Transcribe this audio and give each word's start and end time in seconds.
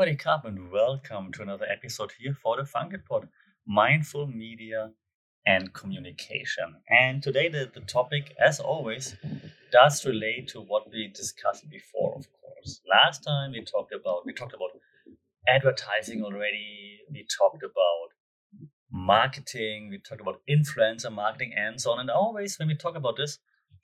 Sawadee 0.00 0.18
Krap 0.18 0.46
and 0.46 0.70
welcome 0.70 1.30
to 1.32 1.42
another 1.42 1.66
episode 1.66 2.12
here 2.18 2.32
for 2.32 2.56
the 2.56 2.64
FUNK 2.64 2.92
!T 2.92 3.28
Mindful 3.66 4.28
Media 4.28 4.92
and 5.44 5.74
Communication. 5.74 6.76
And 6.88 7.22
today 7.22 7.50
the, 7.50 7.70
the 7.74 7.82
topic, 7.82 8.34
as 8.42 8.60
always, 8.60 9.16
does 9.70 10.06
relate 10.06 10.48
to 10.48 10.62
what 10.62 10.90
we 10.90 11.08
discussed 11.08 11.68
before, 11.68 12.14
of 12.16 12.26
course. 12.40 12.80
Last 12.88 13.24
time 13.24 13.52
we 13.52 13.62
talked 13.62 13.92
about 13.92 14.24
we 14.24 14.32
talked 14.32 14.54
about 14.54 14.70
advertising 15.46 16.24
already, 16.24 17.00
we 17.12 17.26
talked 17.38 17.62
about 17.62 18.08
marketing, 18.90 19.90
we 19.90 19.98
talked 19.98 20.22
about 20.22 20.40
influencer 20.48 21.12
marketing 21.12 21.52
and 21.54 21.78
so 21.78 21.90
on. 21.90 22.00
And 22.00 22.08
always 22.08 22.58
when 22.58 22.68
we 22.68 22.74
talk 22.74 22.96
about 22.96 23.18
this, 23.18 23.38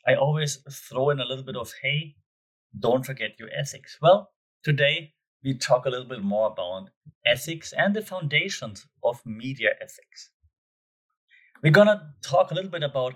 I 0.09 0.14
always 0.14 0.61
throw 0.71 1.11
in 1.11 1.21
a 1.21 1.27
little 1.27 1.45
bit 1.45 1.57
of 1.57 1.75
hey, 1.83 2.17
don't 2.80 3.05
forget 3.05 3.39
your 3.39 3.51
ethics. 3.55 3.98
Well, 4.01 4.30
today 4.64 5.12
we 5.46 5.55
talk 5.55 5.86
a 5.86 5.91
little 5.91 6.09
bit 6.09 6.23
more 6.24 6.48
about 6.48 6.91
ethics 7.24 7.73
and 7.73 7.96
the 7.96 8.02
foundations 8.02 8.86
of 9.05 9.24
media 9.24 9.70
ethics. 9.80 10.30
We're 11.62 11.72
gonna 11.72 12.14
talk 12.22 12.50
a 12.50 12.55
little 12.55 12.70
bit 12.70 12.82
about 12.82 13.14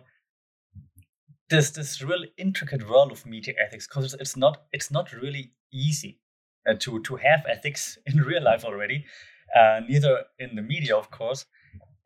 this 1.49 1.71
this 1.73 2.01
real 2.03 2.25
intricate 2.39 2.89
world 2.89 3.13
of 3.13 3.27
media 3.27 3.55
ethics 3.65 3.89
because 3.89 4.15
it's 4.15 4.37
not 4.37 4.63
it's 4.73 4.91
not 4.91 5.13
really 5.13 5.53
easy 5.73 6.21
uh, 6.69 6.75
to 6.79 7.03
to 7.03 7.17
have 7.17 7.45
ethics 7.49 7.99
in 8.07 8.19
real 8.19 8.43
life 8.45 8.65
already, 8.65 9.05
uh, 9.59 9.81
neither 9.89 10.25
in 10.39 10.55
the 10.55 10.63
media, 10.63 10.97
of 10.97 11.11
course. 11.11 11.47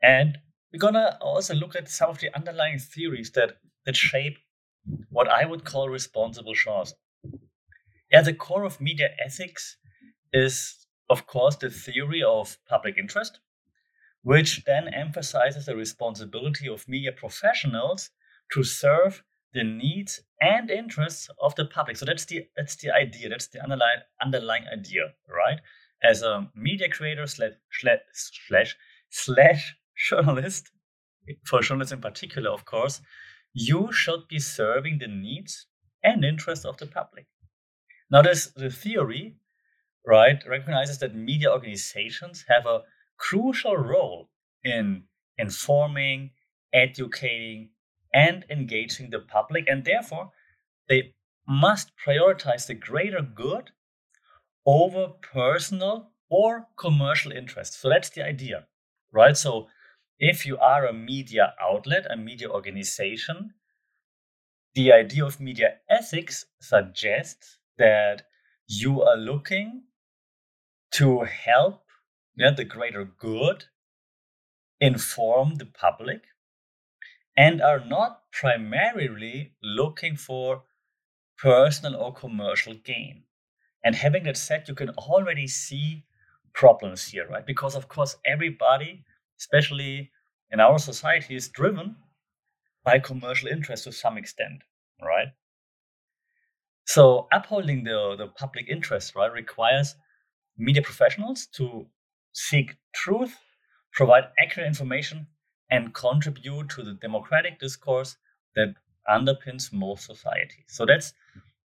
And 0.03 0.39
we're 0.73 0.81
gonna 0.81 1.19
also 1.21 1.55
look 1.55 1.77
at 1.77 1.89
some 1.89 2.11
of 2.11 2.19
the 2.19 2.35
underlying 2.35 2.79
theories 2.79 3.31
that 3.33 3.59
that 3.87 3.97
shape 3.97 4.39
what 5.11 5.29
I 5.29 5.47
would 5.47 5.65
call 5.65 5.91
responsible 5.91 6.55
journalism. 6.55 6.99
At 8.13 8.25
the 8.25 8.33
core 8.33 8.65
of 8.65 8.81
media 8.81 9.11
ethics 9.23 9.77
is, 10.35 10.87
of 11.09 11.27
course, 11.27 11.57
the 11.57 11.71
theory 11.71 12.23
of 12.23 12.59
public 12.69 12.99
interest, 12.99 13.41
which 14.23 14.65
then 14.65 14.89
emphasizes 14.93 15.67
the 15.67 15.77
responsibility 15.77 16.69
of 16.69 16.89
media 16.89 17.13
professionals 17.13 18.11
to 18.53 18.63
serve 18.63 19.23
the 19.55 19.63
needs 19.63 20.21
and 20.41 20.69
interests 20.71 21.31
of 21.41 21.55
the 21.55 21.65
public. 21.65 21.97
So 21.97 22.05
that's 22.05 22.25
the 22.25 22.47
that's 22.57 22.77
the 22.77 22.91
idea. 22.91 23.29
That's 23.29 23.47
the 23.47 23.63
underlying 23.63 24.01
underlying 24.21 24.65
idea, 24.73 25.15
right? 25.29 25.61
As 26.03 26.23
a 26.23 26.51
media 26.55 26.89
creator 26.89 27.27
slash 27.27 27.53
slash 27.71 28.01
slash 28.13 28.77
slash 29.11 29.77
journalist, 29.97 30.73
for 31.45 31.61
journalists 31.61 31.93
in 31.93 32.01
particular, 32.01 32.51
of 32.51 32.65
course, 32.65 33.01
you 33.53 33.93
should 33.93 34.27
be 34.29 34.41
serving 34.41 34.99
the 34.99 35.07
needs 35.07 35.67
and 36.03 36.25
interests 36.25 36.65
of 36.65 36.77
the 36.79 36.87
public. 36.87 37.27
Now, 38.11 38.23
this 38.23 38.47
the 38.57 38.71
theory 38.71 39.37
right, 40.07 40.43
recognizes 40.47 40.99
that 40.99 41.15
media 41.15 41.51
organizations 41.51 42.45
have 42.49 42.67
a 42.67 42.83
crucial 43.17 43.77
role 43.77 44.31
in 44.65 45.05
informing, 45.39 46.31
educating, 46.73 47.71
and 48.13 48.45
engaging 48.51 49.11
the 49.11 49.21
public, 49.21 49.65
and 49.69 49.85
therefore 49.85 50.31
they 50.89 51.15
must 51.49 51.93
prioritize 51.97 52.67
the 52.67 52.75
greater 52.75 53.23
good 53.23 53.71
over 54.67 55.09
personal 55.09 56.13
or 56.29 56.69
commercial 56.77 57.33
interests. 57.33 57.77
So 57.79 57.89
that's 57.89 58.11
the 58.11 58.25
idea, 58.25 58.67
right? 59.13 59.37
So 59.37 59.69
if 60.19 60.47
you 60.47 60.59
are 60.59 60.87
a 60.87 60.93
media 60.93 61.55
outlet, 61.61 62.07
a 62.11 62.17
media 62.17 62.49
organization, 62.51 63.55
the 64.75 64.93
idea 64.93 65.25
of 65.25 65.41
media 65.41 65.79
ethics 65.89 66.47
suggests 66.61 67.59
that 67.79 68.27
you 68.67 69.03
are 69.03 69.17
looking 69.17 69.83
to 70.95 71.25
help 71.25 71.83
the 72.37 72.65
greater 72.65 73.05
good, 73.05 73.65
inform 74.81 75.57
the 75.57 75.67
public, 75.67 76.23
and 77.37 77.61
are 77.61 77.85
not 77.85 78.23
primarily 78.33 79.55
looking 79.63 80.17
for 80.17 80.63
personal 81.37 81.97
or 81.97 82.15
commercial 82.15 82.75
gain. 82.75 83.25
And 83.85 83.95
having 83.95 84.25
that 84.25 84.37
said, 84.37 84.67
you 84.69 84.75
can 84.75 84.91
already 84.91 85.47
see 85.49 86.05
problems 86.53 87.09
here, 87.09 87.27
right? 87.29 87.45
Because, 87.45 87.75
of 87.75 87.89
course, 87.89 88.17
everybody, 88.25 89.05
especially 89.41 90.13
in 90.51 90.61
our 90.61 90.79
society, 90.79 91.35
is 91.35 91.49
driven 91.49 91.97
by 92.85 93.01
commercial 93.01 93.49
interest 93.49 93.85
to 93.85 93.93
some 93.93 94.17
extent, 94.17 94.63
right? 95.03 95.29
So 96.87 97.27
upholding 97.33 97.83
the, 97.83 98.15
the 98.17 98.29
public 98.29 98.69
interest, 98.69 99.17
right, 99.17 99.33
requires 99.33 99.97
media 100.57 100.83
professionals 100.83 101.47
to 101.47 101.87
seek 102.33 102.77
truth, 102.95 103.37
provide 103.93 104.25
accurate 104.39 104.67
information, 104.67 105.27
and 105.71 105.95
contribute 105.95 106.69
to 106.71 106.83
the 106.83 106.95
democratic 106.95 107.59
discourse 107.59 108.17
that 108.55 108.75
underpins 109.09 109.73
most 109.73 110.07
societies. 110.07 110.65
So 110.69 110.87
that's 110.87 111.13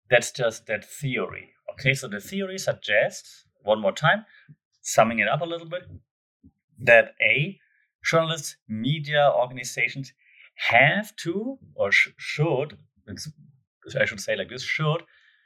that's 0.09 0.33
just 0.33 0.67
that 0.67 0.85
theory. 0.85 1.51
Okay, 1.73 1.95
so 1.95 2.09
the 2.09 2.21
theory 2.21 2.59
suggests 2.59 3.45
one 3.63 3.81
more 3.81 3.93
time, 3.93 4.25
summing 4.81 5.21
it 5.21 5.29
up 5.29 5.41
a 5.41 5.45
little 5.45 5.69
bit, 5.69 5.83
that 6.79 7.15
a 7.21 7.59
journalists, 8.05 8.57
media 8.69 9.31
organizations 9.35 10.13
have 10.57 11.15
to 11.17 11.59
or 11.75 11.93
sh- 11.93 12.09
should, 12.17 12.79
I 13.99 14.05
should 14.05 14.21
say 14.21 14.37
like 14.37 14.49
this, 14.49 14.63
should 14.63 15.03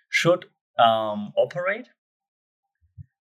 should 0.09 0.47
um, 0.79 1.33
operate 1.37 1.89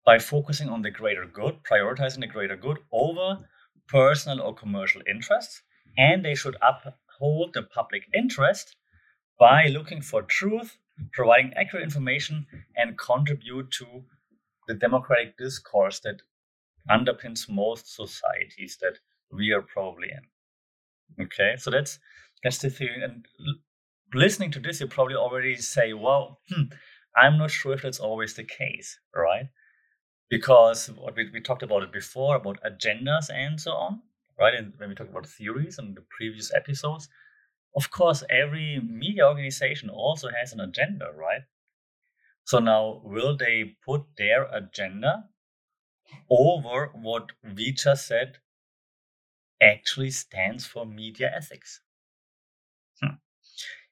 by 0.10 0.18
focusing 0.18 0.70
on 0.70 0.82
the 0.82 0.90
greater 0.90 1.26
good, 1.28 1.56
prioritizing 1.64 2.22
the 2.22 2.28
greater 2.36 2.56
good 2.56 2.80
over 2.92 3.48
personal 3.88 4.42
or 4.42 4.56
commercial 4.56 5.04
interests. 5.08 5.62
And 5.98 6.26
they 6.26 6.34
should 6.36 6.58
uphold 6.64 7.54
the 7.54 7.62
public 7.64 8.04
interest 8.16 8.76
by 9.40 9.68
looking 9.68 10.02
for 10.02 10.24
truth, 10.24 10.78
providing 11.12 11.54
accurate 11.54 11.84
information, 11.84 12.48
and 12.76 12.98
contribute 12.98 13.72
to 13.80 14.06
the 14.68 14.74
democratic 14.74 15.38
discourse 15.38 16.00
that 16.02 16.24
underpins 16.90 17.50
most 17.50 17.94
societies 17.96 18.78
that 18.82 18.98
we 19.32 19.52
are 19.52 19.62
probably 19.62 20.10
in. 20.18 21.26
Okay, 21.26 21.56
so 21.58 21.70
that's 21.72 22.00
that's 22.44 22.60
the 22.60 22.70
theory. 22.72 23.04
And 23.04 23.28
listening 24.14 24.52
to 24.52 24.60
this, 24.60 24.80
you 24.82 24.88
probably 24.88 25.16
already 25.16 25.56
say, 25.58 25.94
"Well, 25.94 26.40
hmm, 26.50 26.64
I'm 27.16 27.38
not 27.38 27.52
sure 27.52 27.74
if 27.74 27.84
that's 27.84 28.00
always 28.00 28.34
the 28.36 28.44
case, 28.44 29.00
right?" 29.16 29.50
Because 30.30 30.88
what 30.92 31.16
we, 31.16 31.30
we 31.32 31.42
talked 31.42 31.64
about 31.64 31.84
it 31.84 31.92
before 31.92 32.36
about 32.36 32.60
agendas 32.64 33.30
and 33.34 33.60
so 33.60 33.72
on 33.74 34.02
right? 34.40 34.54
And 34.56 34.74
when 34.78 34.90
we 34.90 34.96
talked 34.96 35.10
about 35.10 35.28
theories 35.28 35.78
in 35.80 35.94
the 35.96 36.02
previous 36.10 36.54
episodes 36.54 37.10
of 37.76 37.92
course 37.92 38.24
every 38.30 38.80
media 38.82 39.28
organization 39.28 39.90
also 39.90 40.30
has 40.30 40.54
an 40.54 40.60
agenda 40.62 41.12
right? 41.16 41.44
So 42.44 42.60
now 42.60 43.02
will 43.06 43.38
they 43.38 43.78
put 43.86 44.18
their 44.18 44.44
agenda 44.54 45.30
over 46.30 46.88
what 46.94 47.34
we 47.44 47.72
just 47.74 48.08
said 48.08 48.40
actually 49.62 50.12
stands 50.12 50.66
for 50.66 50.86
media 50.86 51.32
ethics? 51.34 51.80
Hmm. 53.02 53.16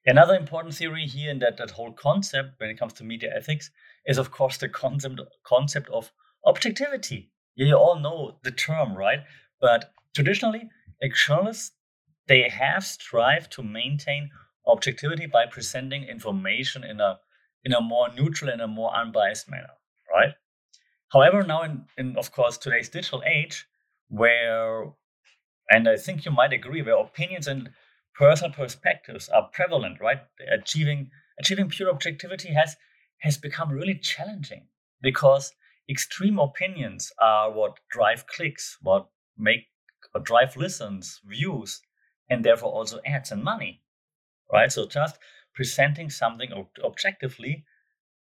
another 0.05 0.35
important 0.35 0.75
theory 0.75 1.07
here 1.07 1.31
in 1.31 1.39
that, 1.39 1.57
that 1.57 1.71
whole 1.71 1.93
concept 1.93 2.59
when 2.59 2.69
it 2.69 2.79
comes 2.79 2.93
to 2.93 3.03
media 3.03 3.33
ethics 3.35 3.71
is 4.05 4.17
of 4.17 4.31
course 4.31 4.57
the 4.57 4.69
concept 4.69 5.19
concept 5.43 5.89
of 5.89 6.11
objectivity. 6.45 7.31
You 7.55 7.75
all 7.75 7.99
know 7.99 8.37
the 8.43 8.51
term, 8.51 8.95
right? 8.95 9.23
But 9.59 9.91
traditionally, 10.15 10.69
journalists 11.13 11.71
they 12.27 12.49
have 12.49 12.85
strived 12.85 13.51
to 13.53 13.63
maintain 13.63 14.29
objectivity 14.65 15.25
by 15.25 15.45
presenting 15.45 16.03
information 16.03 16.83
in 16.83 16.99
a 16.99 17.19
in 17.63 17.73
a 17.73 17.81
more 17.81 18.09
neutral 18.13 18.51
and 18.51 18.61
a 18.61 18.67
more 18.67 18.93
unbiased 18.95 19.49
manner, 19.49 19.73
right? 20.13 20.33
However, 21.11 21.43
now 21.43 21.63
in, 21.63 21.85
in 21.97 22.17
of 22.17 22.31
course 22.31 22.57
today's 22.57 22.89
digital 22.89 23.23
age, 23.25 23.65
where 24.09 24.91
and 25.69 25.87
I 25.89 25.97
think 25.97 26.25
you 26.25 26.31
might 26.31 26.53
agree, 26.53 26.81
where 26.81 26.97
opinions 26.97 27.47
and 27.47 27.69
personal 28.15 28.53
perspectives 28.53 29.29
are 29.29 29.49
prevalent, 29.51 29.99
right? 29.99 30.19
Achieving 30.51 31.11
achieving 31.39 31.69
pure 31.69 31.89
objectivity 31.89 32.53
has 32.53 32.75
has 33.19 33.37
become 33.37 33.71
really 33.71 33.95
challenging 33.95 34.67
because 35.01 35.53
extreme 35.89 36.39
opinions 36.39 37.11
are 37.19 37.51
what 37.51 37.79
drive 37.89 38.25
clicks, 38.27 38.77
what 38.81 39.07
make 39.37 39.67
or 40.13 40.21
drive 40.21 40.55
listens, 40.55 41.19
views, 41.25 41.81
and 42.29 42.43
therefore 42.43 42.71
also 42.71 42.99
ads 43.05 43.31
and 43.31 43.43
money. 43.43 43.81
Right? 44.51 44.71
So 44.71 44.87
just 44.87 45.17
presenting 45.53 46.09
something 46.09 46.51
objectively 46.83 47.65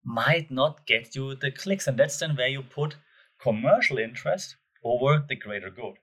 might 0.05 0.51
not 0.51 0.87
get 0.87 1.15
you 1.15 1.35
the 1.35 1.51
clicks. 1.51 1.87
And 1.87 1.99
that's 1.99 2.19
then 2.19 2.37
where 2.37 2.49
you 2.49 2.63
put 2.63 2.97
commercial 3.41 3.99
interest 3.99 4.57
over 4.85 5.25
the 5.29 5.37
greater 5.37 5.71
good. 5.71 5.95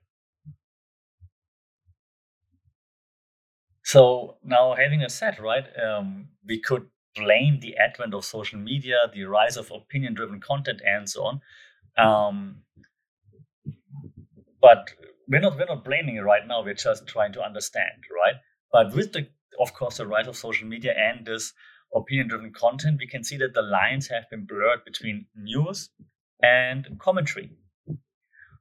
So 3.82 4.38
now 4.42 4.74
having 4.74 5.02
a 5.02 5.08
said, 5.08 5.38
right, 5.38 5.64
um, 5.78 6.28
we 6.46 6.60
could 6.60 6.88
blame 7.16 7.60
the 7.60 7.76
advent 7.76 8.14
of 8.14 8.24
social 8.24 8.58
media, 8.58 8.98
the 9.12 9.24
rise 9.24 9.56
of 9.56 9.70
opinion 9.70 10.14
driven 10.14 10.40
content, 10.40 10.80
and 10.84 11.08
so 11.08 11.24
on. 11.24 11.40
Um, 11.98 12.62
but 14.60 14.90
we're 15.28 15.40
not 15.40 15.56
we're 15.56 15.66
not 15.66 15.84
blaming 15.84 16.16
it 16.16 16.20
right 16.20 16.46
now. 16.46 16.62
We're 16.62 16.74
just 16.74 17.06
trying 17.06 17.32
to 17.34 17.42
understand, 17.42 18.04
right? 18.14 18.36
But 18.72 18.94
with 18.94 19.12
the 19.12 19.28
of 19.60 19.72
course 19.74 19.96
the 19.96 20.06
rise 20.06 20.28
of 20.28 20.36
social 20.36 20.68
media 20.68 20.94
and 20.96 21.26
this 21.26 21.52
opinion-driven 21.94 22.52
content, 22.52 22.98
we 23.00 23.06
can 23.06 23.24
see 23.24 23.36
that 23.38 23.54
the 23.54 23.62
lines 23.62 24.08
have 24.08 24.28
been 24.30 24.44
blurred 24.44 24.84
between 24.84 25.26
news 25.34 25.90
and 26.42 26.86
commentary. 26.98 27.50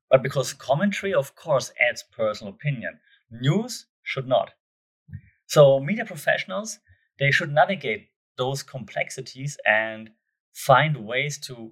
But 0.09 0.23
because 0.23 0.53
commentary, 0.53 1.13
of 1.13 1.35
course, 1.35 1.71
adds 1.89 2.03
personal 2.15 2.53
opinion, 2.53 2.99
news 3.31 3.87
should 4.03 4.27
not. 4.27 4.51
So 5.47 5.79
media 5.79 6.05
professionals 6.05 6.79
they 7.19 7.31
should 7.31 7.51
navigate 7.51 8.09
those 8.37 8.63
complexities 8.63 9.57
and 9.65 10.09
find 10.53 11.05
ways 11.05 11.37
to 11.39 11.71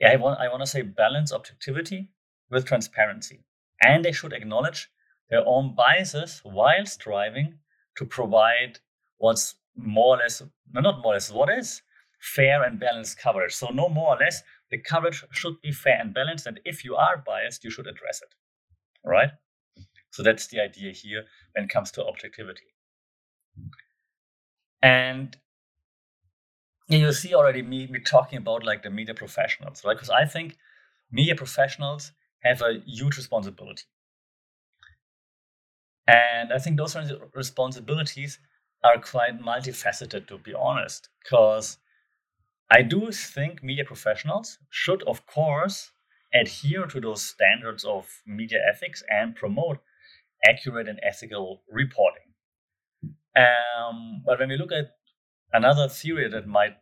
yeah, 0.00 0.12
I 0.12 0.16
want 0.16 0.40
I 0.40 0.48
want 0.48 0.62
to 0.62 0.66
say 0.66 0.82
balance 0.82 1.32
objectivity 1.32 2.10
with 2.50 2.66
transparency. 2.66 3.44
And 3.82 4.04
they 4.04 4.12
should 4.12 4.32
acknowledge 4.32 4.90
their 5.30 5.46
own 5.46 5.74
biases 5.74 6.40
while 6.44 6.86
striving 6.86 7.58
to 7.96 8.04
provide 8.04 8.78
what's 9.18 9.54
more 9.76 10.16
or 10.16 10.18
less 10.18 10.42
not 10.72 11.02
more 11.02 11.12
or 11.12 11.14
less 11.14 11.30
what 11.30 11.50
is 11.50 11.82
fair 12.20 12.62
and 12.62 12.78
balanced 12.78 13.18
coverage. 13.18 13.54
So 13.54 13.68
no 13.68 13.88
more 13.88 14.14
or 14.14 14.18
less 14.18 14.42
the 14.70 14.78
coverage 14.78 15.24
should 15.30 15.60
be 15.60 15.72
fair 15.72 16.00
and 16.00 16.14
balanced. 16.14 16.46
And 16.46 16.60
if 16.64 16.84
you 16.84 16.96
are 16.96 17.22
biased, 17.24 17.64
you 17.64 17.70
should 17.70 17.86
address 17.86 18.22
it. 18.22 18.34
Right? 19.04 19.30
So 20.10 20.22
that's 20.22 20.46
the 20.48 20.60
idea 20.60 20.92
here 20.92 21.24
when 21.54 21.64
it 21.64 21.70
comes 21.70 21.90
to 21.92 22.04
objectivity. 22.04 22.74
And 24.82 25.36
you 26.88 27.12
see 27.12 27.34
already 27.34 27.62
me, 27.62 27.86
me 27.88 28.00
talking 28.00 28.38
about 28.38 28.64
like 28.64 28.82
the 28.82 28.90
media 28.90 29.14
professionals, 29.14 29.84
right? 29.84 29.96
Because 29.96 30.10
I 30.10 30.24
think 30.24 30.56
media 31.10 31.34
professionals 31.34 32.12
have 32.42 32.62
a 32.62 32.80
huge 32.86 33.16
responsibility. 33.16 33.84
And 36.06 36.52
I 36.52 36.58
think 36.58 36.76
those 36.76 36.96
responsibilities 37.34 38.38
are 38.84 38.98
quite 39.00 39.40
multifaceted, 39.40 40.26
to 40.28 40.38
be 40.38 40.54
honest, 40.54 41.08
because 41.22 41.78
I 42.70 42.82
do 42.82 43.12
think 43.12 43.62
media 43.62 43.84
professionals 43.84 44.58
should, 44.70 45.02
of 45.04 45.26
course, 45.26 45.92
adhere 46.34 46.86
to 46.86 47.00
those 47.00 47.22
standards 47.22 47.84
of 47.84 48.22
media 48.26 48.60
ethics 48.68 49.02
and 49.10 49.36
promote 49.36 49.80
accurate 50.48 50.88
and 50.88 51.00
ethical 51.02 51.62
reporting. 51.70 52.34
Um, 53.36 54.22
but 54.26 54.38
when 54.38 54.50
we 54.50 54.56
look 54.58 54.72
at 54.72 54.92
another 55.52 55.88
theory 55.88 56.28
that 56.28 56.46
might 56.46 56.76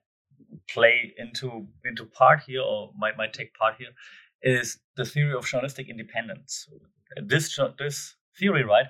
play 0.68 1.14
into 1.16 1.66
into 1.84 2.04
part 2.04 2.40
here 2.46 2.62
or 2.62 2.92
might 2.98 3.16
might 3.16 3.32
take 3.32 3.54
part 3.54 3.76
here 3.78 3.90
is 4.42 4.78
the 4.96 5.04
theory 5.04 5.34
of 5.34 5.46
journalistic 5.46 5.88
independence. 5.88 6.68
This 7.22 7.58
this 7.78 8.16
theory, 8.38 8.64
right, 8.64 8.86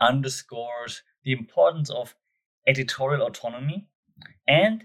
underscores 0.00 1.02
the 1.24 1.32
importance 1.32 1.90
of 1.90 2.14
editorial 2.66 3.26
autonomy 3.26 3.88
and 4.46 4.84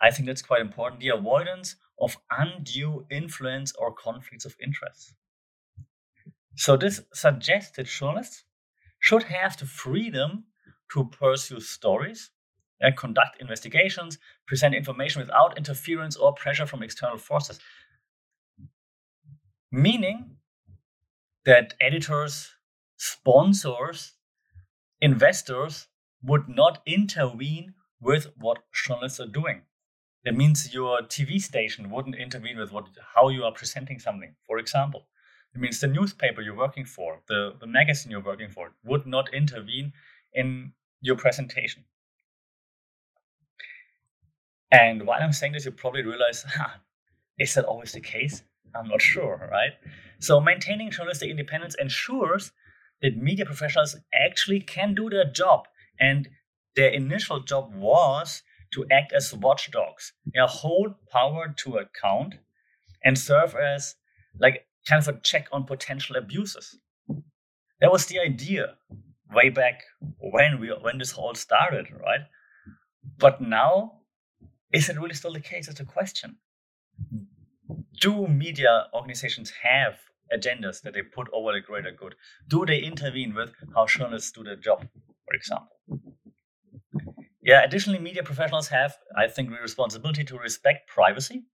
I 0.00 0.10
think 0.10 0.26
that's 0.26 0.42
quite 0.42 0.60
important 0.60 1.00
the 1.00 1.08
avoidance 1.08 1.76
of 2.00 2.16
undue 2.30 3.06
influence 3.10 3.72
or 3.76 3.92
conflicts 3.92 4.44
of 4.44 4.56
interest. 4.62 5.14
So 6.56 6.76
this 6.76 7.02
suggests 7.12 7.76
that 7.76 7.86
journalists 7.86 8.44
should 9.00 9.24
have 9.24 9.56
the 9.56 9.66
freedom 9.66 10.44
to 10.92 11.04
pursue 11.06 11.60
stories 11.60 12.30
and 12.80 12.96
conduct 12.96 13.40
investigations, 13.40 14.18
present 14.46 14.74
information 14.74 15.20
without 15.20 15.56
interference 15.56 16.16
or 16.16 16.32
pressure 16.32 16.66
from 16.66 16.82
external 16.82 17.18
forces. 17.18 17.58
Meaning 19.70 20.36
that 21.44 21.74
editors, 21.80 22.50
sponsors, 22.96 24.12
investors 25.00 25.88
would 26.22 26.48
not 26.48 26.82
intervene 26.86 27.74
with 28.00 28.28
what 28.36 28.58
journalists 28.72 29.20
are 29.20 29.26
doing. 29.26 29.62
That 30.24 30.36
means 30.36 30.74
your 30.74 31.00
TV 31.02 31.40
station 31.40 31.90
wouldn't 31.90 32.16
intervene 32.16 32.58
with 32.58 32.72
what 32.72 32.88
how 33.14 33.28
you 33.28 33.44
are 33.44 33.52
presenting 33.52 33.98
something. 33.98 34.34
For 34.46 34.58
example, 34.58 35.06
it 35.54 35.60
means 35.60 35.80
the 35.80 35.86
newspaper 35.86 36.42
you're 36.42 36.56
working 36.56 36.84
for, 36.84 37.20
the, 37.28 37.54
the 37.60 37.66
magazine 37.66 38.10
you're 38.10 38.20
working 38.20 38.50
for, 38.50 38.72
would 38.84 39.06
not 39.06 39.32
intervene 39.32 39.92
in 40.32 40.72
your 41.00 41.16
presentation. 41.16 41.84
And 44.70 45.06
while 45.06 45.20
I'm 45.22 45.32
saying 45.32 45.52
this, 45.52 45.64
you 45.64 45.70
probably 45.70 46.02
realize, 46.04 46.44
huh, 46.48 46.78
is 47.38 47.54
that 47.54 47.64
always 47.64 47.92
the 47.92 48.00
case? 48.00 48.42
I'm 48.74 48.88
not 48.88 49.00
sure, 49.00 49.48
right? 49.50 49.72
So 50.18 50.40
maintaining 50.40 50.90
journalistic 50.90 51.30
independence 51.30 51.74
ensures 51.78 52.52
that 53.02 53.16
media 53.16 53.46
professionals 53.46 53.96
actually 54.12 54.60
can 54.60 54.94
do 54.94 55.08
their 55.08 55.24
job. 55.24 55.66
And 56.00 56.28
their 56.76 56.90
initial 56.90 57.40
job 57.40 57.74
was 57.74 58.42
to 58.72 58.84
act 58.90 59.12
as 59.12 59.34
watchdogs, 59.34 60.12
you 60.32 60.40
know, 60.40 60.46
hold 60.46 60.94
power 61.10 61.54
to 61.58 61.78
account 61.78 62.34
and 63.04 63.18
serve 63.18 63.54
as 63.54 63.94
like 64.38 64.66
kind 64.88 65.00
of 65.02 65.08
a 65.08 65.20
check 65.20 65.48
on 65.52 65.64
potential 65.64 66.16
abuses. 66.16 66.78
That 67.80 67.92
was 67.92 68.06
the 68.06 68.18
idea 68.20 68.74
way 69.32 69.50
back 69.50 69.84
when 70.18 70.60
we 70.60 70.68
when 70.68 70.98
this 70.98 71.12
all 71.14 71.34
started, 71.34 71.90
right? 71.90 72.20
But 73.18 73.40
now, 73.40 73.97
is 74.72 74.88
it 74.88 75.00
really 75.00 75.14
still 75.14 75.32
the 75.32 75.40
case? 75.40 75.68
It's 75.68 75.80
a 75.80 75.84
question. 75.84 76.36
Do 78.00 78.26
media 78.26 78.86
organizations 78.94 79.52
have 79.62 79.98
agendas 80.34 80.82
that 80.82 80.94
they 80.94 81.02
put 81.02 81.28
over 81.32 81.52
the 81.52 81.60
greater 81.60 81.90
good? 81.90 82.14
Do 82.46 82.66
they 82.66 82.78
intervene 82.78 83.34
with 83.34 83.52
how 83.74 83.86
journalists 83.86 84.32
do 84.32 84.44
their 84.44 84.56
job, 84.56 84.86
for 85.24 85.34
example? 85.34 85.76
Yeah, 87.42 87.62
additionally, 87.64 87.98
media 87.98 88.22
professionals 88.22 88.68
have, 88.68 88.96
I 89.16 89.26
think, 89.26 89.50
the 89.50 89.56
responsibility 89.56 90.22
to 90.24 90.38
respect 90.38 90.88
privacy 90.88 91.44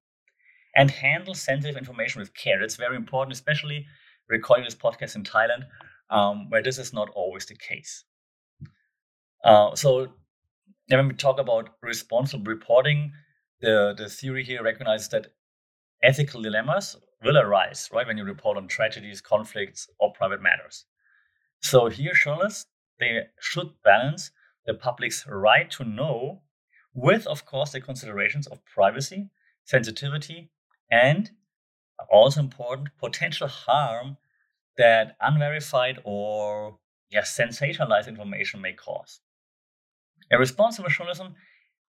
and 0.74 0.90
handle 0.90 1.34
sensitive 1.34 1.76
information 1.76 2.20
with 2.20 2.34
care. 2.34 2.62
It's 2.62 2.76
very 2.76 2.96
important, 2.96 3.32
especially 3.32 3.86
recording 4.28 4.64
this 4.64 4.74
podcast 4.74 5.14
in 5.14 5.22
Thailand, 5.22 5.64
um, 6.10 6.50
where 6.50 6.62
this 6.62 6.78
is 6.78 6.92
not 6.92 7.10
always 7.10 7.46
the 7.46 7.54
case. 7.54 8.04
Uh, 9.44 9.74
so 9.76 10.08
when 10.88 11.08
we 11.08 11.14
talk 11.14 11.38
about 11.38 11.70
responsible 11.82 12.44
reporting, 12.44 13.12
the, 13.60 13.94
the 13.96 14.08
theory 14.08 14.44
here 14.44 14.62
recognizes 14.62 15.08
that 15.08 15.28
ethical 16.02 16.42
dilemmas 16.42 16.96
will 17.22 17.38
arise, 17.38 17.88
right, 17.92 18.06
when 18.06 18.18
you 18.18 18.24
report 18.24 18.56
on 18.56 18.68
tragedies, 18.68 19.20
conflicts, 19.20 19.88
or 19.98 20.12
private 20.12 20.42
matters. 20.42 20.84
So 21.60 21.88
here, 21.88 22.12
journalists, 22.12 22.66
they 23.00 23.22
should 23.40 23.70
balance 23.82 24.30
the 24.66 24.74
public's 24.74 25.26
right 25.26 25.70
to 25.72 25.84
know 25.84 26.42
with, 26.92 27.26
of 27.26 27.46
course, 27.46 27.72
the 27.72 27.80
considerations 27.80 28.46
of 28.46 28.64
privacy, 28.66 29.30
sensitivity, 29.64 30.50
and 30.90 31.30
also 32.10 32.40
important 32.40 32.88
potential 32.98 33.48
harm 33.48 34.16
that 34.76 35.16
unverified 35.20 35.98
or 36.04 36.78
yes, 37.10 37.36
sensationalized 37.36 38.08
information 38.08 38.60
may 38.60 38.72
cause. 38.72 39.20
A 40.34 40.38
responsible 40.38 40.88
journalism 40.88 41.36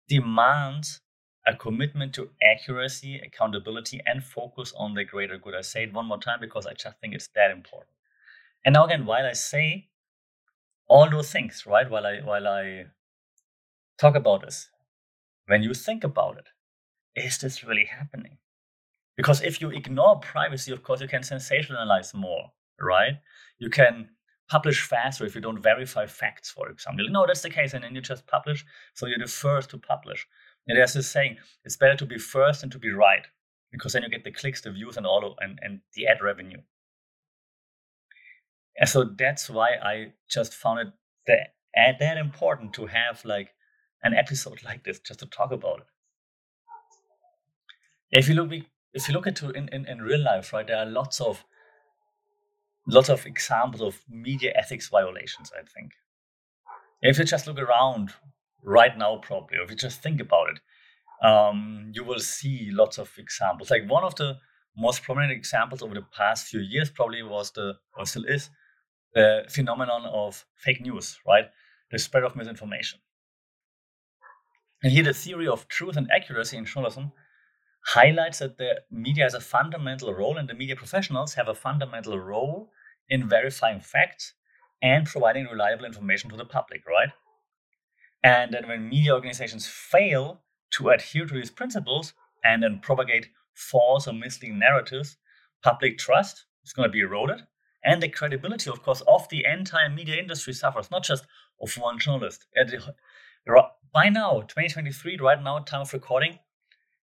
demands 0.07 1.01
a 1.47 1.55
commitment 1.55 2.13
to 2.13 2.29
accuracy, 2.43 3.17
accountability, 3.17 4.01
and 4.05 4.23
focus 4.23 4.71
on 4.77 4.93
the 4.93 5.03
greater 5.03 5.39
good. 5.39 5.55
I 5.55 5.61
say 5.61 5.85
it 5.85 5.93
one 5.93 6.05
more 6.05 6.19
time 6.19 6.39
because 6.39 6.67
I 6.67 6.73
just 6.73 6.99
think 6.99 7.15
it's 7.15 7.27
that 7.29 7.49
important. 7.49 7.89
And 8.63 8.73
now 8.73 8.85
again, 8.85 9.07
while 9.07 9.25
I 9.25 9.33
say 9.33 9.89
all 10.87 11.09
those 11.09 11.31
things, 11.31 11.65
right, 11.65 11.89
while 11.89 12.05
I 12.05 12.19
while 12.19 12.47
I 12.47 12.85
talk 13.97 14.13
about 14.13 14.41
this, 14.43 14.69
when 15.47 15.63
you 15.63 15.73
think 15.73 16.03
about 16.03 16.37
it, 16.37 16.49
is 17.15 17.39
this 17.39 17.63
really 17.63 17.85
happening? 17.85 18.37
Because 19.17 19.41
if 19.41 19.59
you 19.59 19.71
ignore 19.71 20.19
privacy, 20.19 20.71
of 20.71 20.83
course, 20.83 21.01
you 21.01 21.07
can 21.07 21.23
sensationalize 21.23 22.13
more, 22.13 22.51
right? 22.79 23.15
You 23.57 23.71
can 23.71 24.09
publish 24.49 24.81
faster 24.81 25.25
if 25.25 25.35
you 25.35 25.41
don't 25.41 25.61
verify 25.61 26.05
facts, 26.05 26.49
for 26.49 26.69
example. 26.69 27.07
No, 27.09 27.25
that's 27.25 27.41
the 27.41 27.49
case, 27.49 27.73
and 27.73 27.83
then 27.83 27.95
you 27.95 28.01
just 28.01 28.27
publish, 28.27 28.65
so 28.93 29.05
you're 29.05 29.19
the 29.19 29.27
first 29.27 29.69
to 29.71 29.77
publish. 29.77 30.27
And 30.67 30.77
there's 30.77 30.93
this 30.93 31.09
saying, 31.09 31.37
it's 31.63 31.77
better 31.77 31.95
to 31.95 32.05
be 32.05 32.17
first 32.17 32.61
than 32.61 32.69
to 32.71 32.79
be 32.79 32.91
right, 32.91 33.25
because 33.71 33.93
then 33.93 34.03
you 34.03 34.09
get 34.09 34.23
the 34.23 34.31
clicks, 34.31 34.61
the 34.61 34.71
views, 34.71 34.97
and 34.97 35.05
all 35.05 35.25
of, 35.25 35.33
and, 35.39 35.59
and 35.61 35.81
the 35.93 36.07
ad 36.07 36.21
revenue. 36.21 36.61
And 38.77 38.89
so 38.89 39.03
that's 39.03 39.49
why 39.49 39.71
I 39.81 40.13
just 40.29 40.53
found 40.53 40.79
it 40.79 40.87
that, 41.27 41.99
that 41.99 42.17
important 42.17 42.73
to 42.73 42.87
have 42.87 43.23
like 43.25 43.53
an 44.03 44.13
episode 44.13 44.63
like 44.63 44.83
this 44.83 44.99
just 44.99 45.21
to 45.21 45.25
talk 45.25 45.51
about 45.51 45.79
it. 45.79 45.85
If 48.11 48.29
you 48.29 48.35
look, 48.35 48.51
if 48.93 49.07
you 49.07 49.13
look 49.13 49.27
into 49.27 49.49
in, 49.51 49.69
in, 49.69 49.85
in 49.85 50.01
real 50.01 50.21
life, 50.21 50.53
right, 50.53 50.67
there 50.67 50.77
are 50.77 50.85
lots 50.85 51.19
of 51.19 51.43
lots 52.87 53.09
of 53.09 53.25
examples 53.25 53.81
of 53.81 54.01
media 54.09 54.53
ethics 54.55 54.89
violations. 54.89 55.51
I 55.57 55.63
think 55.63 55.93
if 57.01 57.17
you 57.17 57.25
just 57.25 57.47
look 57.47 57.59
around 57.59 58.11
right 58.63 58.97
now, 58.97 59.17
probably, 59.17 59.57
or 59.57 59.63
if 59.63 59.69
you 59.69 59.75
just 59.75 60.01
think 60.01 60.21
about 60.21 60.47
it, 60.49 60.59
um, 61.25 61.91
you 61.93 62.03
will 62.03 62.19
see 62.19 62.69
lots 62.71 62.97
of 62.97 63.11
examples. 63.17 63.71
Like 63.71 63.89
one 63.89 64.03
of 64.03 64.15
the 64.15 64.37
most 64.77 65.03
prominent 65.03 65.31
examples 65.31 65.81
over 65.81 65.93
the 65.93 66.05
past 66.15 66.47
few 66.47 66.59
years 66.59 66.89
probably 66.89 67.23
was 67.23 67.51
the, 67.51 67.75
or 67.97 68.05
still 68.05 68.25
is, 68.25 68.49
the 69.13 69.45
phenomenon 69.49 70.05
of 70.05 70.45
fake 70.57 70.81
news, 70.81 71.17
right? 71.25 71.45
The 71.91 71.99
spread 71.99 72.23
of 72.23 72.35
misinformation. 72.35 72.99
And 74.83 74.91
here 74.91 75.03
the 75.03 75.13
theory 75.13 75.47
of 75.47 75.67
truth 75.67 75.95
and 75.95 76.09
accuracy 76.11 76.57
in 76.57 76.65
journalism 76.65 77.11
highlights 77.85 78.39
that 78.39 78.57
the 78.57 78.81
media 78.89 79.23
has 79.23 79.33
a 79.33 79.39
fundamental 79.39 80.13
role 80.13 80.37
and 80.37 80.49
the 80.49 80.53
media 80.53 80.75
professionals 80.75 81.35
have 81.35 81.47
a 81.47 81.53
fundamental 81.53 82.19
role 82.19 82.71
in 83.09 83.29
verifying 83.29 83.79
facts 83.79 84.33
and 84.81 85.05
providing 85.05 85.45
reliable 85.45 85.85
information 85.85 86.29
to 86.29 86.35
the 86.35 86.45
public, 86.45 86.81
right? 86.87 87.09
And 88.23 88.51
then 88.51 88.67
when 88.67 88.89
media 88.89 89.13
organizations 89.13 89.67
fail 89.67 90.41
to 90.71 90.89
adhere 90.89 91.27
to 91.27 91.33
these 91.35 91.51
principles 91.51 92.13
and 92.43 92.63
then 92.63 92.79
propagate 92.79 93.29
false 93.53 94.07
or 94.07 94.13
misleading 94.13 94.57
narratives, 94.57 95.17
public 95.63 95.99
trust 95.99 96.45
is 96.65 96.73
going 96.73 96.89
to 96.89 96.91
be 96.91 97.01
eroded. 97.01 97.41
And 97.83 98.01
the 98.01 98.09
credibility, 98.09 98.69
of 98.71 98.81
course, 98.81 99.01
of 99.07 99.29
the 99.29 99.45
entire 99.45 99.89
media 99.89 100.15
industry 100.15 100.53
suffers, 100.53 100.89
not 100.89 101.03
just 101.03 101.27
of 101.61 101.71
one 101.77 101.99
journalist. 101.99 102.47
By 103.93 104.09
now, 104.09 104.41
2023, 104.41 105.17
right 105.17 105.41
now, 105.41 105.59
time 105.59 105.81
of 105.81 105.93
recording, 105.93 106.39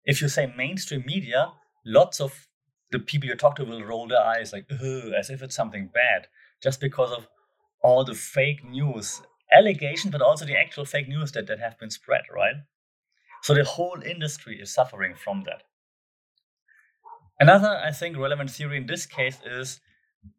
if 0.04 0.20
you 0.20 0.28
say 0.28 0.52
mainstream 0.56 1.04
media, 1.06 1.52
lots 1.84 2.20
of 2.20 2.48
the 2.90 2.98
people 2.98 3.28
you 3.28 3.34
talk 3.36 3.56
to 3.56 3.64
will 3.64 3.84
roll 3.84 4.08
their 4.08 4.22
eyes 4.22 4.52
like, 4.52 4.66
as 5.18 5.30
if 5.30 5.42
it's 5.42 5.54
something 5.54 5.90
bad, 5.92 6.26
just 6.62 6.80
because 6.80 7.12
of 7.12 7.28
all 7.82 8.04
the 8.04 8.14
fake 8.14 8.64
news 8.64 9.22
allegations, 9.52 10.12
but 10.12 10.22
also 10.22 10.44
the 10.44 10.58
actual 10.58 10.84
fake 10.84 11.08
news 11.08 11.32
that, 11.32 11.46
that 11.46 11.58
have 11.58 11.78
been 11.78 11.90
spread, 11.90 12.22
right? 12.32 12.54
So 13.42 13.54
the 13.54 13.64
whole 13.64 14.00
industry 14.04 14.60
is 14.60 14.72
suffering 14.72 15.14
from 15.14 15.44
that. 15.44 15.62
Another, 17.38 17.80
I 17.82 17.90
think, 17.90 18.18
relevant 18.18 18.50
theory 18.50 18.76
in 18.76 18.86
this 18.86 19.06
case 19.06 19.38
is 19.44 19.80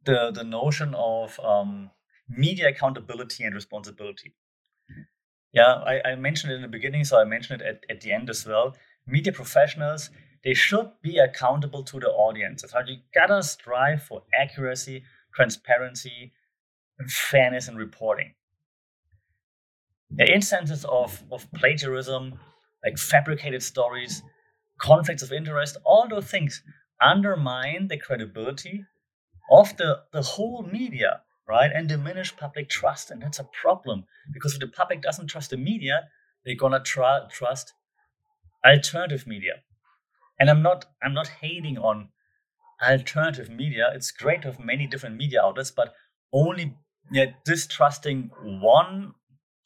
the, 0.06 0.32
the 0.32 0.44
notion 0.44 0.94
of 0.96 1.40
um, 1.40 1.90
media 2.30 2.70
accountability 2.70 3.44
and 3.44 3.56
responsibility. 3.56 4.36
Yeah, 5.52 5.82
I, 5.86 6.12
I, 6.12 6.16
mentioned 6.16 6.54
it 6.54 6.58
in 6.58 6.62
the 6.62 6.68
beginning, 6.68 7.04
so 7.04 7.20
I 7.20 7.26
mentioned 7.26 7.62
it 7.62 7.68
at, 7.68 7.84
at 7.90 8.02
the 8.02 8.14
end 8.14 8.30
as 8.30 8.46
well. 8.46 8.76
Media 9.08 9.34
professionals, 9.34 10.10
they 10.44 10.54
should 10.54 10.92
be 11.02 11.18
accountable 11.18 11.84
to 11.84 12.00
the 12.00 12.10
audiences. 12.10 12.74
You 12.88 12.98
gotta 13.14 13.44
strive 13.44 14.04
for 14.04 14.24
accuracy, 14.34 15.04
transparency, 15.34 16.34
and 17.00 17.12
fairness 17.12 17.68
in 17.68 17.76
reporting. 17.76 18.34
The 20.12 20.32
instances 20.32 20.86
of, 20.86 21.24
of 21.32 21.52
plagiarism, 21.54 22.40
like 22.84 22.98
fabricated 22.98 23.64
stories, 23.64 24.24
conflicts 24.78 25.24
of 25.24 25.32
interest, 25.32 25.78
all 25.86 26.08
those 26.08 26.26
things 26.28 26.64
undermine 27.02 27.88
the 27.88 27.98
credibility 27.98 28.86
of 29.52 29.76
the, 29.78 30.02
the 30.14 30.22
whole 30.22 30.64
media, 30.64 31.22
right? 31.48 31.72
And 31.74 31.88
diminish 31.88 32.36
public 32.36 32.70
trust. 32.70 33.12
And 33.12 33.22
that's 33.22 33.40
a 33.40 33.50
problem 33.62 34.06
because 34.32 34.54
if 34.54 34.60
the 34.60 34.68
public 34.68 35.02
doesn't 35.02 35.28
trust 35.28 35.52
the 35.52 35.58
media, 35.58 36.10
they're 36.46 36.56
gonna 36.56 36.82
tr- 36.82 37.28
trust 37.30 37.74
alternative 38.66 39.28
media. 39.28 39.64
And 40.40 40.50
I'm 40.50 40.62
not 40.62 40.86
I'm 41.04 41.14
not 41.14 41.28
hating 41.28 41.78
on 41.78 42.10
alternative 42.82 43.50
media. 43.50 43.92
It's 43.94 44.12
great 44.12 44.42
to 44.44 44.50
have 44.50 44.60
many 44.60 44.88
different 44.88 45.18
media 45.18 45.42
outlets, 45.44 45.72
but 45.72 45.94
only 46.34 46.76
yeah, 47.12 47.28
distrusting 47.46 48.32
one 48.44 49.14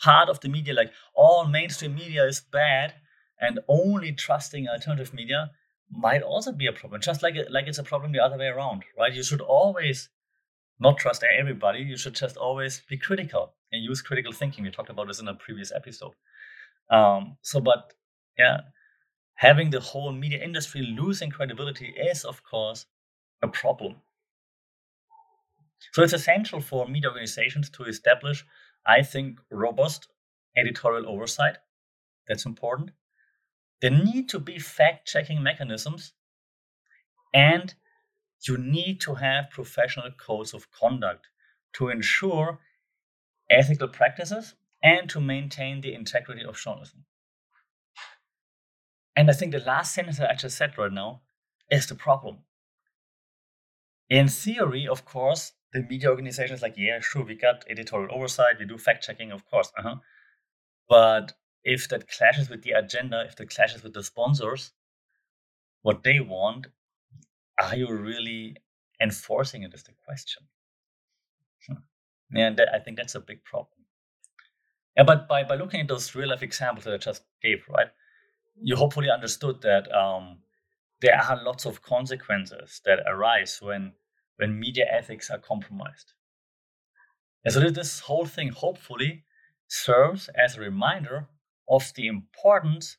part 0.02 0.30
of 0.30 0.40
the 0.42 0.50
media, 0.50 0.74
like 0.74 0.92
all 1.16 1.46
mainstream 1.48 1.96
media 1.96 2.26
is 2.26 2.42
bad, 2.42 2.94
and 3.40 3.60
only 3.68 4.12
trusting 4.12 4.68
alternative 4.68 5.14
media 5.14 5.52
might 5.92 6.22
also 6.24 6.52
be 6.52 6.68
a 6.68 6.74
problem. 6.74 7.02
Just 7.02 7.24
like 7.24 7.36
like 7.50 7.68
it's 7.68 7.78
a 7.78 7.84
problem 7.84 8.12
the 8.12 8.24
other 8.24 8.38
way 8.38 8.48
around, 8.48 8.84
right? 8.98 9.14
You 9.14 9.24
should 9.24 9.42
always 9.42 10.10
not 10.80 10.98
trust 10.98 11.24
everybody. 11.24 11.80
You 11.80 11.98
should 11.98 12.16
just 12.16 12.38
always 12.38 12.82
be 12.90 12.98
critical 12.98 13.54
and 13.72 13.84
use 13.84 14.02
critical 14.02 14.32
thinking. 14.34 14.64
We 14.64 14.72
talked 14.72 14.90
about 14.90 15.08
this 15.08 15.20
in 15.20 15.28
a 15.28 15.36
previous 15.36 15.72
episode. 15.74 16.14
Um, 16.90 17.38
so, 17.42 17.60
but 17.62 17.94
yeah, 18.38 18.62
having 19.36 19.70
the 19.70 19.80
whole 19.80 20.12
media 20.12 20.44
industry 20.44 20.82
losing 20.82 21.30
credibility 21.30 21.88
is, 21.88 22.24
of 22.26 22.44
course, 22.44 22.86
a 23.42 23.48
problem. 23.48 23.96
So 25.92 26.04
it's 26.04 26.14
essential 26.14 26.62
for 26.62 26.88
media 26.88 27.10
organizations 27.10 27.70
to 27.72 27.84
establish, 27.84 28.46
I 28.86 29.04
think, 29.04 29.40
robust 29.52 30.08
editorial 30.58 31.08
oversight. 31.10 31.58
That's 32.28 32.46
important. 32.46 32.92
There 33.82 33.92
need 33.92 34.30
to 34.30 34.40
be 34.40 34.58
fact 34.58 35.08
checking 35.08 35.44
mechanisms, 35.44 36.14
and 37.34 37.74
you 38.48 38.58
need 38.58 39.02
to 39.02 39.16
have 39.16 39.50
professional 39.50 40.12
codes 40.12 40.54
of 40.54 40.72
conduct 40.72 41.28
to 41.74 41.90
ensure 41.90 42.60
ethical 43.50 43.88
practices 43.88 44.56
and 44.82 45.10
to 45.10 45.20
maintain 45.20 45.82
the 45.82 45.94
integrity 45.94 46.44
of 46.44 46.58
journalism. 46.58 47.06
And 49.16 49.30
I 49.30 49.34
think 49.34 49.52
the 49.52 49.60
last 49.60 49.94
sentence 49.94 50.20
I 50.20 50.34
just 50.36 50.58
said 50.58 50.78
right 50.78 50.92
now 50.92 51.22
is 51.72 51.88
the 51.88 51.96
problem. 51.96 52.40
In 54.10 54.28
theory, 54.28 54.88
of 54.88 55.06
course, 55.06 55.54
the 55.74 55.82
media 55.82 56.10
organization 56.10 56.56
is 56.56 56.62
like, 56.62 56.76
yeah, 56.78 57.00
sure, 57.00 57.24
we 57.24 57.36
got 57.36 57.66
editorial 57.70 58.16
oversight, 58.16 58.60
we 58.60 58.66
do 58.66 58.78
fact 58.78 59.04
checking, 59.04 59.32
of 59.32 59.46
course. 59.50 59.72
Uh-huh. 59.78 59.96
But 60.88 61.34
if 61.64 61.90
that 61.90 62.08
clashes 62.08 62.50
with 62.50 62.62
the 62.62 62.72
agenda, 62.72 63.26
if 63.28 63.36
that 63.38 63.50
clashes 63.50 63.84
with 63.84 63.94
the 63.94 64.04
sponsors, 64.04 64.72
what 65.82 66.04
they 66.04 66.20
want, 66.20 66.68
are 67.60 67.76
you 67.76 67.92
really 67.92 68.58
enforcing 69.02 69.64
it? 69.64 69.74
Is 69.74 69.84
the 69.84 69.94
question. 70.06 70.44
Hmm. 71.68 72.38
And 72.38 72.58
that, 72.58 72.70
I 72.74 72.80
think 72.80 72.98
that's 72.98 73.16
a 73.16 73.20
big 73.20 73.44
problem. 73.44 73.70
Yeah, 74.96 75.04
but 75.04 75.28
by, 75.28 75.44
by 75.44 75.56
looking 75.56 75.82
at 75.82 75.88
those 75.88 76.16
real 76.16 76.30
life 76.30 76.44
examples 76.44 76.86
that 76.86 76.94
I 76.94 76.98
just 76.98 77.24
gave, 77.42 77.66
right, 77.70 77.88
you 78.62 78.76
hopefully 78.76 79.10
understood 79.10 79.62
that 79.62 79.94
um, 79.94 80.40
there 81.02 81.20
are 81.20 81.44
lots 81.44 81.66
of 81.66 81.82
consequences 81.82 82.82
that 82.86 83.00
arise 83.08 83.60
when 83.62 83.94
when 84.38 84.60
media 84.60 84.86
ethics 84.92 85.30
are 85.30 85.38
compromised. 85.38 86.14
And 87.46 87.54
so 87.54 87.60
this 87.70 88.02
whole 88.02 88.26
thing 88.26 88.50
hopefully 88.50 89.24
serves 89.68 90.30
as 90.36 90.58
a 90.58 90.62
reminder 90.62 91.28
of 91.70 91.94
the 91.96 92.08
importance 92.08 92.98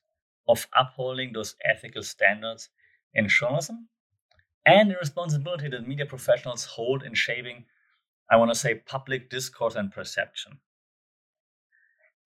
of 0.49 0.67
upholding 0.75 1.33
those 1.33 1.57
ethical 1.65 2.03
standards 2.03 2.71
in 3.13 3.29
journalism 3.29 3.89
and 4.65 4.91
the 4.91 4.97
responsibility 4.97 5.69
that 5.69 5.87
media 5.87 6.07
professionals 6.07 6.65
hold 6.65 7.03
in 7.03 7.15
shaping, 7.15 7.65
I 8.31 8.37
want 8.37 8.51
to 8.51 8.59
say, 8.59 8.75
public 8.75 9.31
discourse 9.31 9.75
and 9.75 9.93
perception. 9.93 10.59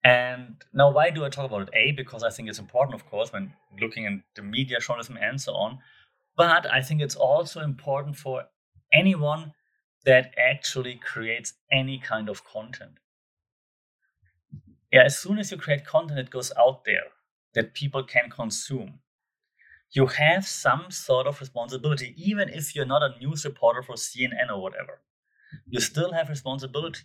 And 0.03 0.55
now, 0.73 0.91
why 0.91 1.11
do 1.11 1.25
I 1.25 1.29
talk 1.29 1.45
about 1.45 1.63
it? 1.63 1.69
A, 1.73 1.91
because 1.91 2.23
I 2.23 2.29
think 2.31 2.49
it's 2.49 2.59
important, 2.59 2.95
of 2.95 3.05
course, 3.05 3.31
when 3.31 3.53
looking 3.79 4.05
at 4.05 4.13
the 4.35 4.41
media, 4.41 4.79
journalism, 4.79 5.17
and 5.21 5.39
so 5.39 5.53
on. 5.53 5.79
But 6.35 6.71
I 6.71 6.81
think 6.81 7.01
it's 7.01 7.15
also 7.15 7.61
important 7.61 8.17
for 8.17 8.45
anyone 8.91 9.53
that 10.05 10.33
actually 10.37 10.95
creates 10.95 11.53
any 11.71 11.99
kind 11.99 12.29
of 12.29 12.43
content 12.43 12.99
yeah, 14.91 15.03
as 15.03 15.17
soon 15.17 15.37
as 15.39 15.51
you 15.51 15.57
create 15.57 15.85
content 15.85 16.17
that 16.17 16.29
goes 16.29 16.51
out 16.57 16.83
there 16.85 17.07
that 17.53 17.73
people 17.73 18.03
can 18.03 18.29
consume, 18.29 18.99
you 19.91 20.07
have 20.07 20.47
some 20.47 20.91
sort 20.91 21.27
of 21.27 21.39
responsibility, 21.39 22.13
even 22.17 22.49
if 22.49 22.75
you're 22.75 22.85
not 22.85 23.03
a 23.03 23.17
news 23.19 23.45
reporter 23.45 23.81
for 23.81 23.95
CNN 23.95 24.49
or 24.49 24.61
whatever. 24.61 25.01
You 25.67 25.79
still 25.81 26.13
have 26.13 26.29
responsibility. 26.29 27.01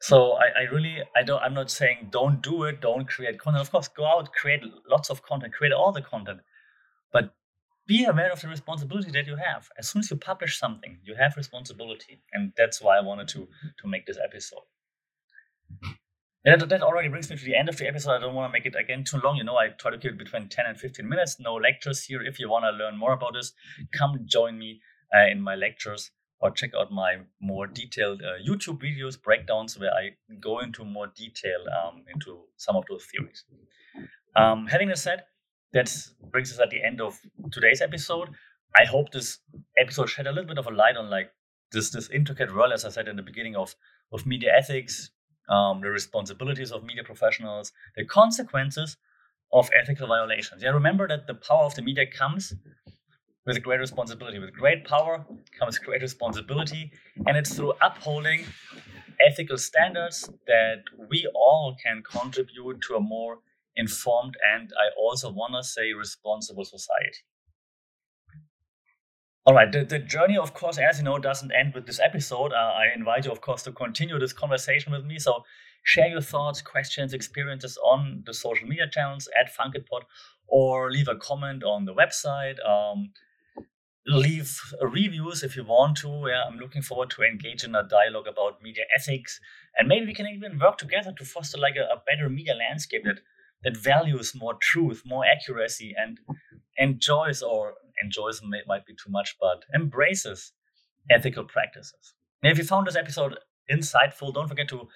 So 0.00 0.32
I, 0.32 0.60
I 0.60 0.62
really 0.72 0.98
I 1.14 1.22
don't 1.22 1.42
I'm 1.42 1.54
not 1.54 1.70
saying 1.70 2.08
don't 2.10 2.42
do 2.42 2.64
it, 2.64 2.80
don't 2.80 3.06
create 3.06 3.38
content. 3.38 3.62
Of 3.62 3.70
course, 3.70 3.88
go 3.88 4.06
out, 4.06 4.32
create 4.32 4.62
lots 4.88 5.10
of 5.10 5.22
content, 5.22 5.52
create 5.52 5.72
all 5.72 5.92
the 5.92 6.02
content. 6.02 6.40
But 7.12 7.34
be 7.86 8.04
aware 8.04 8.32
of 8.32 8.40
the 8.40 8.48
responsibility 8.48 9.10
that 9.10 9.26
you 9.26 9.36
have. 9.36 9.68
As 9.78 9.88
soon 9.88 10.00
as 10.00 10.10
you 10.10 10.16
publish 10.16 10.58
something, 10.58 10.98
you 11.04 11.16
have 11.16 11.36
responsibility. 11.36 12.22
And 12.32 12.52
that's 12.56 12.80
why 12.80 12.96
I 12.96 13.02
wanted 13.02 13.28
to 13.28 13.48
to 13.80 13.88
make 13.88 14.06
this 14.06 14.18
episode. 14.24 14.62
And 16.42 16.58
that, 16.62 16.82
already 16.82 17.08
brings 17.08 17.28
me 17.28 17.36
to 17.36 17.44
the 17.44 17.54
end 17.54 17.68
of 17.68 17.76
the 17.76 17.86
episode. 17.86 18.12
I 18.12 18.18
don't 18.20 18.34
want 18.34 18.50
to 18.50 18.52
make 18.58 18.64
it 18.64 18.74
again 18.74 19.04
too 19.04 19.18
long. 19.22 19.36
You 19.36 19.44
know, 19.44 19.56
I 19.56 19.68
try 19.68 19.90
to 19.90 19.98
keep 19.98 20.12
it 20.12 20.18
between 20.18 20.48
10 20.48 20.64
and 20.66 20.80
15 20.80 21.06
minutes. 21.06 21.38
No 21.38 21.54
lectures 21.56 22.04
here. 22.04 22.22
If 22.22 22.38
you 22.40 22.48
want 22.48 22.64
to 22.64 22.70
learn 22.70 22.96
more 22.96 23.12
about 23.12 23.34
this, 23.34 23.52
come 23.92 24.20
join 24.24 24.58
me 24.58 24.80
uh, 25.14 25.26
in 25.26 25.42
my 25.42 25.54
lectures 25.54 26.10
or 26.40 26.50
check 26.50 26.70
out 26.78 26.90
my 26.90 27.18
more 27.40 27.66
detailed 27.66 28.22
uh, 28.22 28.42
YouTube 28.46 28.80
videos, 28.82 29.20
breakdowns, 29.20 29.78
where 29.78 29.92
I 29.92 30.10
go 30.40 30.60
into 30.60 30.84
more 30.84 31.08
detail 31.08 31.64
um, 31.84 32.04
into 32.12 32.40
some 32.56 32.76
of 32.76 32.84
those 32.88 33.04
theories. 33.06 33.44
Um, 34.36 34.66
having 34.66 34.94
said, 34.94 35.24
that 35.72 35.94
brings 36.30 36.52
us 36.52 36.58
at 36.58 36.70
the 36.70 36.82
end 36.82 37.00
of 37.00 37.18
today's 37.52 37.80
episode. 37.80 38.30
I 38.76 38.84
hope 38.84 39.10
this 39.10 39.38
episode 39.78 40.08
shed 40.08 40.26
a 40.26 40.32
little 40.32 40.48
bit 40.48 40.58
of 40.58 40.66
a 40.66 40.70
light 40.70 40.96
on 40.96 41.10
like 41.10 41.30
this 41.72 41.90
this 41.90 42.08
intricate 42.10 42.54
world, 42.54 42.72
as 42.72 42.84
I 42.84 42.90
said 42.90 43.08
in 43.08 43.16
the 43.16 43.22
beginning 43.22 43.56
of 43.56 43.74
of 44.12 44.26
media 44.26 44.52
ethics, 44.56 45.10
um, 45.48 45.80
the 45.80 45.90
responsibilities 45.90 46.72
of 46.72 46.84
media 46.84 47.04
professionals, 47.04 47.72
the 47.96 48.04
consequences 48.04 48.96
of 49.52 49.68
ethical 49.80 50.06
violations. 50.06 50.62
Yeah, 50.62 50.70
remember 50.70 51.08
that 51.08 51.26
the 51.26 51.34
power 51.34 51.64
of 51.64 51.74
the 51.74 51.82
media 51.82 52.06
comes 52.06 52.54
with 53.50 53.62
great 53.62 53.80
responsibility. 53.80 54.38
With 54.38 54.52
great 54.52 54.84
power 54.84 55.24
comes 55.58 55.78
great 55.78 56.02
responsibility, 56.02 56.92
and 57.26 57.36
it's 57.36 57.54
through 57.54 57.72
upholding 57.82 58.44
ethical 59.28 59.58
standards 59.58 60.30
that 60.46 60.82
we 61.10 61.28
all 61.34 61.76
can 61.84 62.02
contribute 62.02 62.80
to 62.82 62.94
a 62.94 63.00
more 63.00 63.38
informed 63.76 64.36
and 64.54 64.70
I 64.76 64.86
also 64.98 65.30
want 65.30 65.54
to 65.54 65.62
say 65.62 65.92
responsible 65.92 66.64
society. 66.64 67.22
All 69.46 69.54
right, 69.54 69.70
the, 69.72 69.84
the 69.84 69.98
journey, 69.98 70.36
of 70.36 70.54
course, 70.54 70.78
as 70.78 70.98
you 70.98 71.04
know, 71.04 71.18
doesn't 71.18 71.50
end 71.52 71.74
with 71.74 71.86
this 71.86 71.98
episode. 71.98 72.52
Uh, 72.52 72.72
I 72.82 72.88
invite 72.94 73.24
you, 73.24 73.32
of 73.32 73.40
course, 73.40 73.62
to 73.64 73.72
continue 73.72 74.18
this 74.18 74.32
conversation 74.32 74.92
with 74.92 75.04
me. 75.04 75.18
So 75.18 75.44
share 75.82 76.08
your 76.08 76.20
thoughts, 76.20 76.60
questions, 76.60 77.14
experiences 77.14 77.78
on 77.78 78.22
the 78.26 78.34
social 78.34 78.68
media 78.68 78.86
channels 78.90 79.28
at 79.38 79.50
FunkItPod 79.54 80.02
or 80.46 80.90
leave 80.90 81.08
a 81.08 81.16
comment 81.16 81.64
on 81.64 81.84
the 81.84 81.94
website. 81.94 82.56
Um, 82.68 83.12
leave 84.06 84.58
reviews 84.80 85.42
if 85.42 85.56
you 85.56 85.64
want 85.64 85.96
to. 85.98 86.08
Yeah, 86.28 86.44
I'm 86.48 86.58
looking 86.58 86.82
forward 86.82 87.10
to 87.10 87.22
engage 87.22 87.64
in 87.64 87.74
a 87.74 87.86
dialogue 87.86 88.26
about 88.26 88.62
media 88.62 88.84
ethics, 88.96 89.40
and 89.78 89.88
maybe 89.88 90.06
we 90.06 90.14
can 90.14 90.26
even 90.26 90.58
work 90.58 90.78
together 90.78 91.12
to 91.16 91.24
foster 91.24 91.58
like 91.58 91.76
a, 91.76 91.92
a 91.92 92.02
better 92.06 92.28
media 92.28 92.54
landscape 92.54 93.02
that 93.04 93.20
that 93.62 93.76
values 93.76 94.34
more 94.34 94.54
truth, 94.54 95.02
more 95.04 95.24
accuracy, 95.24 95.94
and 95.96 96.18
enjoys 96.78 97.42
or 97.42 97.74
enjoys 98.02 98.40
may, 98.42 98.60
might 98.66 98.86
be 98.86 98.94
too 98.94 99.10
much, 99.10 99.36
but 99.38 99.64
embraces 99.74 100.52
ethical 101.10 101.44
practices. 101.44 102.14
And 102.42 102.50
if 102.50 102.56
you 102.56 102.64
found 102.64 102.86
this 102.86 102.96
episode 102.96 103.36
insightful, 103.70 104.32
don't 104.32 104.48
forget 104.48 104.68
to 104.68 104.88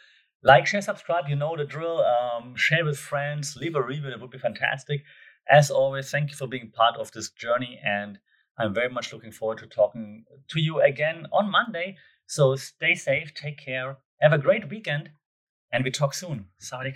like, 0.43 0.67
share, 0.67 0.83
subscribe. 0.83 1.29
You 1.29 1.37
know 1.37 1.57
the 1.57 1.65
drill. 1.65 2.03
Um, 2.03 2.55
share 2.55 2.85
with 2.85 2.99
friends. 2.99 3.57
Leave 3.57 3.75
a 3.75 3.83
review. 3.83 4.11
It 4.11 4.21
would 4.21 4.31
be 4.31 4.39
fantastic. 4.39 5.03
As 5.51 5.71
always, 5.71 6.11
thank 6.11 6.31
you 6.31 6.37
for 6.37 6.47
being 6.47 6.71
part 6.71 6.97
of 6.97 7.13
this 7.13 7.31
journey 7.31 7.81
and 7.85 8.19
I'm 8.57 8.73
very 8.73 8.89
much 8.89 9.13
looking 9.13 9.33
forward 9.33 9.59
to 9.59 9.67
talking 9.67 10.25
to 10.51 10.61
you 10.61 10.81
again 10.81 11.27
on 11.33 11.51
Monday. 11.51 11.97
So 12.27 12.55
stay 12.55 12.95
safe, 12.95 13.35
take 13.35 13.59
care, 13.59 13.99
have 14.21 14.33
a 14.33 14.39
great 14.39 14.71
weekend, 14.71 15.11
and 15.73 15.83
we 15.83 15.91
talk 15.91 16.15
soon. 16.15 16.47
Sawadee 16.61 16.95